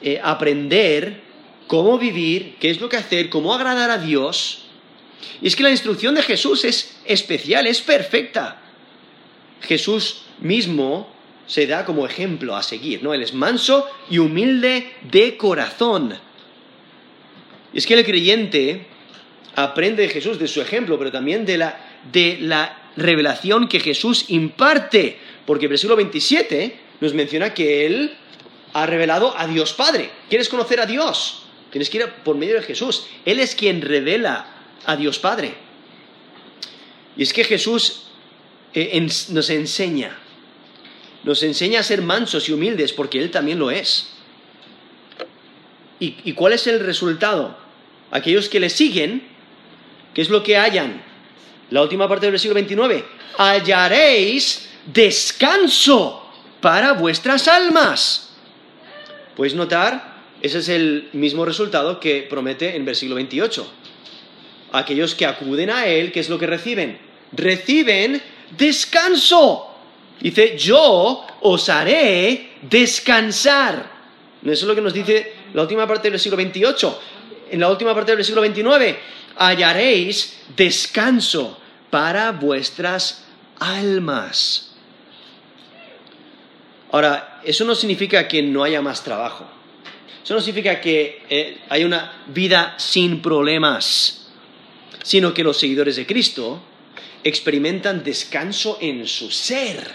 [0.00, 1.22] eh, aprender
[1.66, 4.64] cómo vivir, qué es lo que hacer, cómo agradar a Dios,
[5.40, 8.60] y es que la instrucción de Jesús es especial, es perfecta.
[9.62, 11.12] Jesús mismo
[11.46, 13.14] se da como ejemplo a seguir, ¿no?
[13.14, 16.18] Él es manso y humilde de corazón.
[17.72, 18.86] Y es que el creyente
[19.54, 21.78] aprende de Jesús, de su ejemplo, pero también de la,
[22.10, 28.16] de la revelación que Jesús imparte, porque el versículo 27 nos menciona que Él
[28.72, 30.10] ha revelado a Dios Padre.
[30.28, 31.44] ¿Quieres conocer a Dios?
[31.70, 33.06] Tienes que ir por medio de Jesús.
[33.24, 34.46] Él es quien revela
[34.86, 35.54] a Dios Padre.
[37.16, 38.04] Y es que Jesús
[38.74, 40.18] eh, nos enseña,
[41.22, 44.10] nos enseña a ser mansos y humildes porque Él también lo es.
[46.00, 47.56] ¿Y, cuál es el resultado?
[48.10, 49.22] Aquellos que le siguen,
[50.12, 51.02] ¿qué es lo que hallan?
[51.70, 53.04] La última parte del versículo 29,
[53.38, 58.34] hallaréis descanso para vuestras almas.
[59.36, 63.72] Puedes notar, ese es el mismo resultado que promete en versículo 28
[64.74, 66.98] aquellos que acuden a Él, ¿qué es lo que reciben?
[67.32, 68.20] Reciben
[68.56, 69.70] descanso.
[70.20, 73.92] Dice, yo os haré descansar.
[74.42, 77.00] Eso es lo que nos dice la última parte del versículo 28.
[77.52, 78.98] En la última parte del versículo 29,
[79.36, 81.58] hallaréis descanso
[81.90, 83.24] para vuestras
[83.58, 84.72] almas.
[86.90, 89.46] Ahora, eso no significa que no haya más trabajo.
[90.22, 94.24] Eso no significa que eh, hay una vida sin problemas
[95.04, 96.60] sino que los seguidores de Cristo
[97.22, 99.92] experimentan descanso en su ser,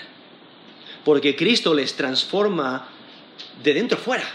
[1.03, 2.87] porque Cristo les transforma
[3.61, 4.29] de dentro fuera.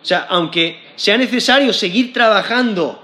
[0.00, 3.03] O sea, aunque sea necesario seguir trabajando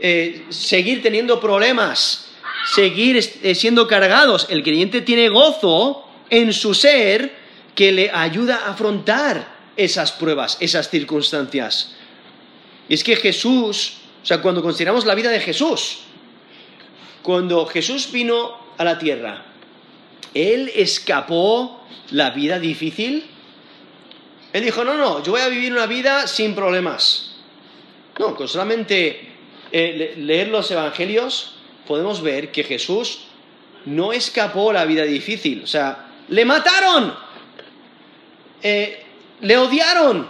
[0.00, 2.30] eh, seguir teniendo problemas,
[2.74, 4.46] seguir eh, siendo cargados.
[4.48, 7.34] El creyente tiene gozo en su ser
[7.74, 11.94] que le ayuda a afrontar esas pruebas, esas circunstancias.
[12.88, 15.98] Y es que Jesús, o sea, cuando consideramos la vida de Jesús,
[17.22, 19.44] cuando Jesús vino a la tierra,
[20.34, 23.26] Él escapó la vida difícil.
[24.52, 27.36] Él dijo, no, no, yo voy a vivir una vida sin problemas.
[28.18, 29.29] No, con solamente
[29.72, 31.56] eh, leer los evangelios
[31.86, 33.20] podemos ver que Jesús
[33.86, 35.62] no escapó la vida difícil.
[35.64, 37.14] O sea, le mataron,
[38.62, 39.02] eh,
[39.40, 40.28] le odiaron.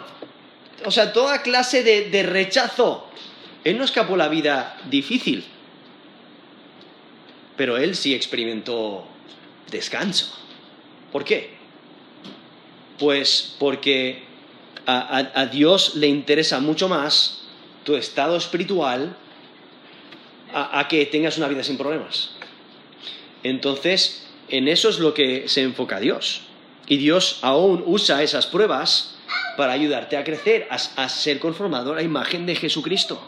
[0.84, 3.06] O sea, toda clase de rechazo.
[3.64, 5.44] Él no escapó la vida difícil.
[7.56, 9.04] Pero él sí experimentó
[9.70, 10.34] descanso.
[11.12, 11.50] ¿Por qué?
[12.98, 14.22] Pues porque
[14.86, 17.42] a, Dios le interesa mucho más
[17.84, 19.16] tu estado espiritual
[20.52, 22.30] a, que tengas una vida sin problemas.
[23.42, 26.42] Entonces, en eso es lo que se enfoca Dios.
[26.86, 29.16] Y Dios aún usa esas pruebas
[29.56, 33.20] para ayudarte a crecer, a, ser conformado a la imagen de Jesucristo.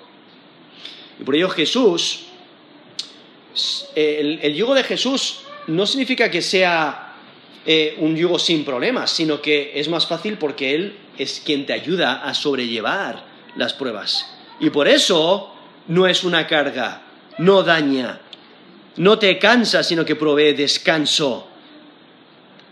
[1.21, 2.25] Y por ello Jesús,
[3.95, 7.13] el yugo de Jesús no significa que sea
[7.65, 11.73] eh, un yugo sin problemas, sino que es más fácil porque Él es quien te
[11.73, 13.25] ayuda a sobrellevar
[13.57, 14.27] las pruebas.
[14.59, 15.55] Y por eso
[15.87, 17.03] no es una carga,
[17.39, 18.21] no daña,
[18.97, 21.49] no te cansa, sino que provee descanso.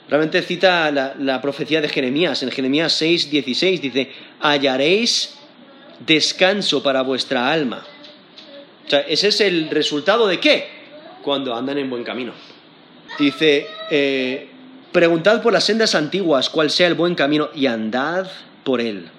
[0.09, 5.37] Realmente cita la, profecía de Jeremías, en Jeremías 6, 16 dice, hallaréis
[6.05, 7.85] descanso para vuestra alma.
[8.87, 10.69] O sea, ese es el resultado de qué?
[11.23, 12.33] Cuando andan en buen camino.
[13.19, 14.49] Dice, eh,
[14.91, 18.29] preguntad por las sendas antiguas cuál sea el buen camino y andad
[18.65, 19.11] por él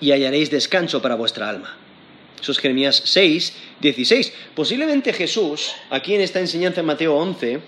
[0.00, 1.76] y hallaréis descanso para vuestra alma.
[2.40, 4.32] Eso es Jeremías 6, 16.
[4.54, 7.60] Posiblemente Jesús, aquí en esta enseñanza en Mateo 11,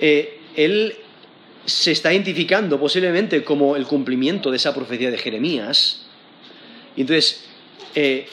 [0.00, 0.96] eh, él
[1.66, 6.02] se está identificando posiblemente como el cumplimiento de esa profecía de Jeremías.
[6.96, 7.44] Y entonces,
[7.94, 8.26] eh,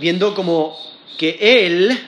[0.00, 0.76] viendo como
[1.18, 1.98] que él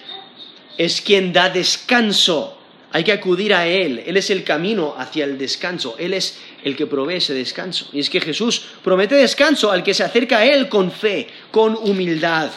[0.76, 2.58] es quien da descanso.
[2.94, 4.04] Hay que acudir a Él.
[4.06, 5.96] Él es el camino hacia el descanso.
[5.98, 7.88] Él es el que provee ese descanso.
[7.92, 11.74] Y es que Jesús promete descanso al que se acerca a Él con fe, con
[11.74, 12.52] humildad.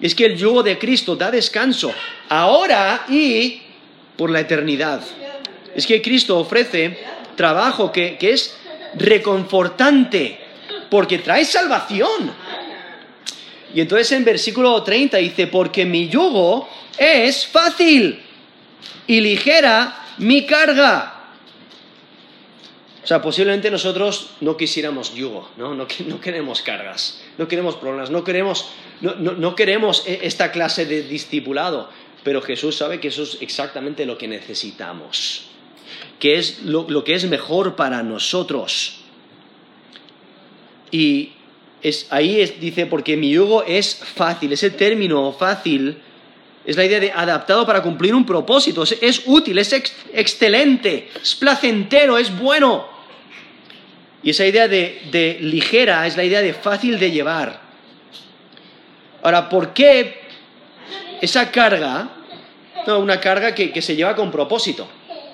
[0.00, 1.92] Es que el yugo de Cristo da descanso
[2.30, 3.60] ahora y
[4.16, 5.02] por la eternidad.
[5.76, 6.98] Es que Cristo ofrece
[7.36, 8.56] trabajo que, que es
[8.94, 10.40] reconfortante
[10.88, 12.32] porque trae salvación.
[13.74, 18.22] Y entonces en versículo 30 dice, porque mi yugo es fácil
[19.06, 21.20] y ligera mi carga.
[23.02, 25.74] O sea, posiblemente nosotros no quisiéramos yugo, ¿no?
[25.74, 25.86] No,
[26.20, 28.68] queremos cargas, no queremos problemas, no queremos,
[29.00, 31.88] no, queremos e, esta clase de discipulado,
[32.22, 35.46] pero Jesús sabe que eso es exactamente lo que necesitamos,
[36.18, 39.00] que es lo, que es mejor para nosotros.
[40.90, 41.32] Y
[42.10, 45.96] ahí dice, porque mi yugo es fácil, ese término fácil
[46.64, 48.82] es la idea de adaptado para cumplir un propósito.
[48.82, 49.72] Es, útil, es
[50.12, 52.86] excelente, es placentero, es bueno.
[54.22, 57.60] Y esa idea de, ligera es la idea de fácil de llevar.
[59.22, 60.20] Ahora, ¿por qué
[61.20, 62.10] esa carga,
[62.86, 64.86] no, una carga que, se lleva con propósito,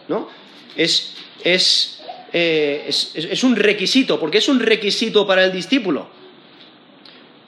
[0.09, 0.29] ¿no?
[0.77, 4.21] Es, eh, es, es un requisito.
[4.21, 6.09] ¿Por qué es un requisito para el discípulo?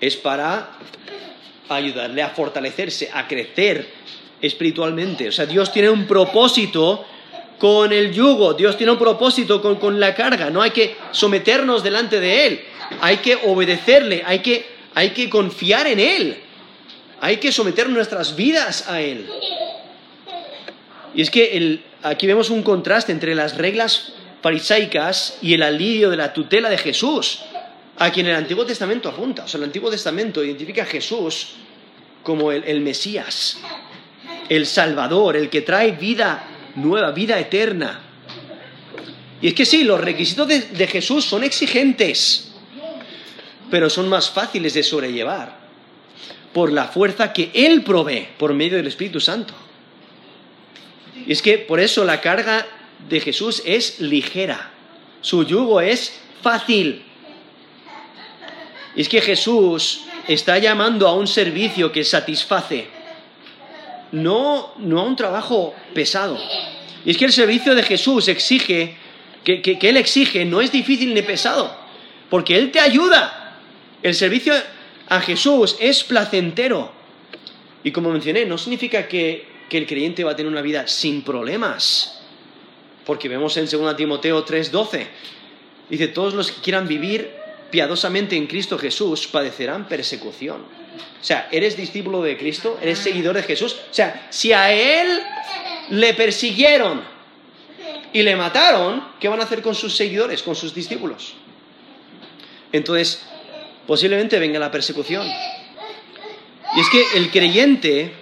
[0.00, 0.70] Es para
[1.68, 3.86] ayudarle a fortalecerse, a crecer
[4.40, 5.28] espiritualmente.
[5.28, 7.04] O sea, Dios tiene un propósito
[7.58, 12.20] con el yugo, Dios tiene un propósito con, la carga, no hay que someternos delante
[12.20, 12.60] de Él,
[13.00, 16.38] hay que obedecerle, hay que, hay que confiar en Él,
[17.20, 19.28] hay que someter nuestras vidas a Él.
[21.14, 26.16] Y es que aquí vemos un contraste entre las reglas farisaicas y el alivio de
[26.16, 27.40] la tutela de Jesús
[27.98, 29.44] a quien el Antiguo Testamento apunta.
[29.44, 31.54] O sea, el Antiguo Testamento identifica a Jesús
[32.22, 33.58] como el, Mesías,
[34.48, 36.44] el Salvador, el que trae vida
[36.76, 38.00] nueva, vida eterna.
[39.40, 42.52] Y es que sí, los requisitos de, de Jesús son exigentes,
[43.70, 45.58] pero son más fáciles de sobrellevar
[46.52, 49.54] por la fuerza que Él provee por medio del Espíritu Santo.
[51.26, 52.66] Y es que por eso la carga
[53.08, 54.70] de Jesús es ligera,
[55.20, 57.04] su yugo es fácil.
[58.98, 62.88] Es que Jesús está llamando a un servicio que satisface,
[64.10, 66.36] no, no a un trabajo pesado.
[67.04, 68.96] Y es que el servicio de Jesús exige,
[69.44, 71.72] que, Él exige, no es difícil ni pesado,
[72.28, 73.60] porque Él te ayuda.
[74.02, 74.52] El servicio
[75.08, 76.90] a Jesús es placentero.
[77.84, 81.22] Y como mencioné, no significa que, que el creyente va a tener una vida sin
[81.22, 82.20] problemas.
[83.06, 85.06] Porque vemos en 2 Timoteo 3:12,
[85.88, 87.37] dice, todos los que quieran vivir
[87.70, 90.62] piadosamente en Cristo Jesús padecerán persecución.
[91.20, 92.78] O sea, ¿eres discípulo de Cristo?
[92.80, 93.76] ¿Eres seguidor de Jesús?
[93.90, 95.20] O sea, si a Él
[95.90, 97.02] le persiguieron
[98.12, 101.34] y le mataron, ¿qué van a hacer con sus seguidores, con sus discípulos?
[102.72, 103.22] Entonces,
[103.86, 105.26] posiblemente venga la persecución.
[106.76, 108.12] Y es que el creyente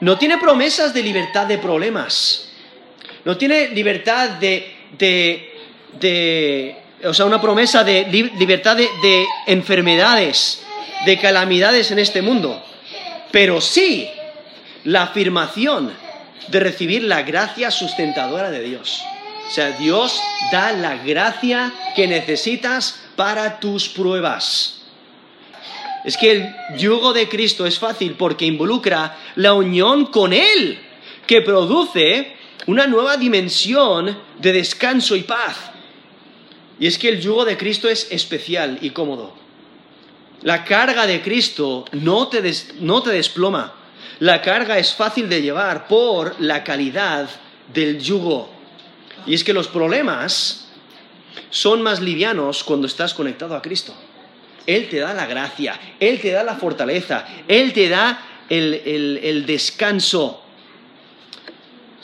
[0.00, 2.50] no tiene promesas de libertad de problemas,
[3.24, 8.06] no tiene libertad de, de, o sea, una promesa de
[8.38, 10.62] libertad de, de enfermedades,
[11.06, 12.62] de calamidades en este mundo,
[13.30, 14.08] pero sí
[14.84, 15.92] la afirmación
[16.48, 19.02] de recibir la gracia sustentadora de Dios.
[19.46, 20.20] O sea, Dios
[20.52, 24.82] da la gracia que necesitas para tus pruebas.
[26.04, 30.78] Es que el yugo de Cristo es fácil porque involucra la unión con Él,
[31.26, 32.36] que produce
[32.66, 35.56] una nueva dimensión de descanso y paz.
[36.78, 39.34] Y es que el yugo de Cristo es especial y cómodo.
[40.42, 43.74] La carga de Cristo no te, no te desploma.
[44.20, 47.28] La carga es fácil de llevar por la calidad
[47.72, 48.48] del yugo.
[49.26, 50.68] Y es que los problemas
[51.50, 53.94] son más livianos cuando estás conectado a Cristo.
[54.66, 60.42] Él te da la gracia, Él te da la fortaleza, Él te da el, descanso.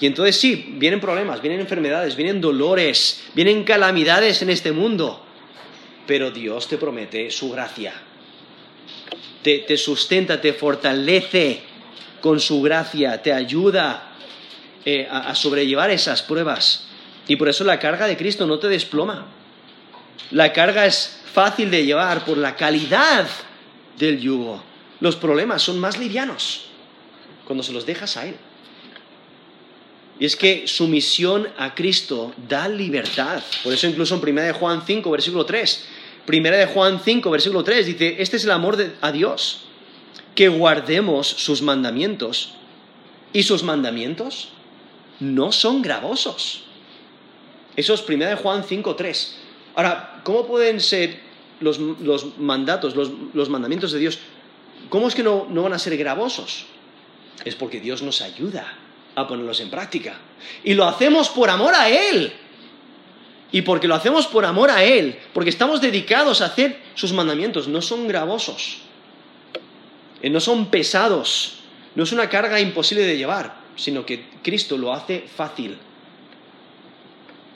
[0.01, 5.25] Y entonces sí, vienen problemas, vienen enfermedades, vienen dolores, vienen calamidades en este mundo,
[6.07, 7.93] pero Dios te promete su gracia.
[9.43, 11.63] Te, sustenta, te fortalece
[12.21, 14.15] con su gracia, te ayuda
[14.85, 16.87] eh, a sobrellevar esas pruebas.
[17.29, 19.27] Y por eso la carga de Cristo no te desploma.
[20.31, 23.27] La carga es fácil de llevar por la calidad
[23.99, 24.63] del yugo.
[25.01, 26.67] Los problemas son más livianos
[27.45, 28.37] cuando se los dejas a Él.
[30.19, 33.43] Y es que su misión a Cristo da libertad.
[33.63, 35.85] Por eso incluso en 1 de Juan 5, versículo 3,
[36.29, 39.65] 1 de Juan 5, versículo 3 dice, este es el amor de, a Dios,
[40.35, 42.55] que guardemos sus mandamientos.
[43.33, 44.51] Y sus mandamientos
[45.19, 46.63] no son gravosos.
[47.77, 49.37] Eso es 1 de Juan 5, 3.
[49.75, 51.19] Ahora, ¿cómo pueden ser
[51.59, 51.81] los,
[52.39, 54.21] mandatos, los, mandamientos de Dios?
[54.89, 56.67] ¿Cómo es que no, no van a ser gravosos?
[57.45, 58.79] Es porque Dios nos ayuda
[59.15, 60.19] a ponerlos en práctica.
[60.63, 62.33] Y lo hacemos por amor a Él.
[63.53, 67.69] Y porque lo hacemos por amor a Él, porque estamos dedicados a hacer sus mandamientos,
[67.69, 68.79] no son gravosos,
[70.23, 71.61] eh, no son pesados,
[71.95, 75.79] no es una carga imposible de llevar, sino que Cristo lo hace fácil.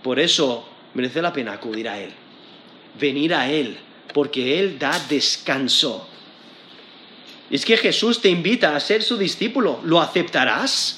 [0.03, 2.13] Por eso merece la pena acudir a Él,
[3.01, 3.77] venir a Él,
[4.15, 6.09] porque Él da descanso.
[7.51, 10.98] Es que Jesús te invita a ser su discípulo, ¿lo aceptarás?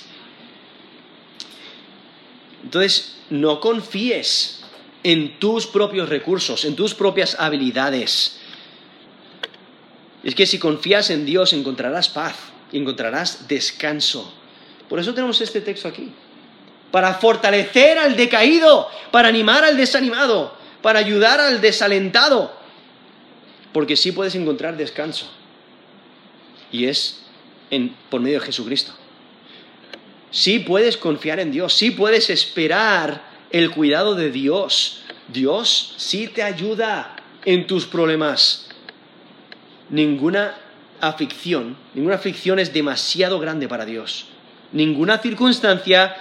[2.71, 4.61] Entonces, no confíes
[5.03, 8.39] en tus propios recursos, en tus propias habilidades.
[10.23, 12.37] Es que si confías en Dios encontrarás paz,
[12.71, 14.33] encontrarás descanso.
[14.89, 16.13] Por eso tenemos este texto aquí
[16.93, 22.53] para fortalecer al decaído, para animar al desanimado, para ayudar al desalentado,
[23.73, 25.29] porque sí puedes encontrar descanso,
[26.71, 27.23] y es
[28.11, 28.93] por medio de Jesucristo.
[30.31, 35.03] Sí puedes confiar en Dios, sí puedes esperar el cuidado de Dios.
[35.29, 38.69] Dios sí te ayuda en tus problemas.
[39.89, 40.57] Ninguna
[41.01, 44.27] aflicción, ninguna aflicción es demasiado grande para Dios.
[44.73, 46.17] Ninguna circunstancia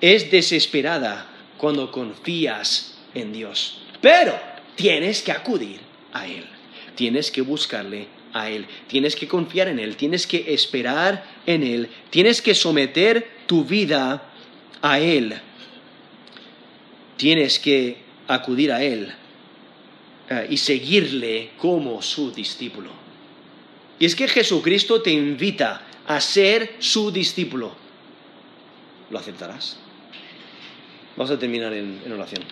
[0.00, 1.26] es desesperada
[1.56, 3.82] cuando confías en Dios.
[4.00, 4.38] Pero
[4.74, 5.80] tienes que acudir
[6.12, 6.44] a Él,
[6.94, 11.88] tienes que buscarle a Él, tienes que confiar en Él, tienes que esperar en Él,
[12.10, 14.22] tienes que someter tu vida
[14.80, 15.34] a Él,
[17.16, 17.96] tienes que
[18.28, 19.12] acudir a Él
[20.28, 22.90] eh, y seguirle como su discípulo.
[23.98, 27.72] Y es que Jesucristo te invita a ser su discípulo.
[29.10, 29.78] ¿Lo aceptarás?
[31.16, 32.44] Vamos a terminar en, oración.